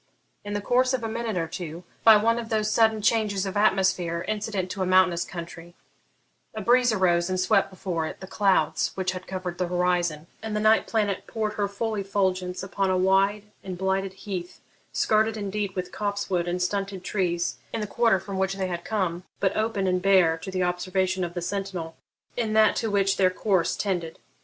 [0.43, 3.55] In the course of a minute or two, by one of those sudden changes of
[3.55, 5.75] atmosphere incident to a mountainous country,
[6.55, 10.55] a breeze arose and swept before it the clouds which had covered the horizon, and
[10.55, 14.59] the night planet poured her full effulgence upon a wide and blighted heath,
[14.91, 18.83] skirted indeed with copse wood and stunted trees in the quarter from which they had
[18.83, 21.95] come, but open and bare to the observation of the sentinel
[22.35, 24.17] in that to which their course tended.